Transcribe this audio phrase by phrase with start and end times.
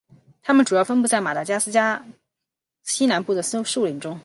[0.41, 2.05] 它们主要分布在马达加斯加岛
[2.83, 4.19] 西南部的树林中。